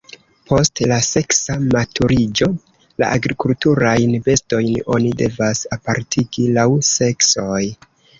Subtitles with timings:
[0.51, 2.47] Post la seksa maturiĝo
[3.03, 7.61] la agrikulturajn bestojn oni devas apartigi laŭ seksoj.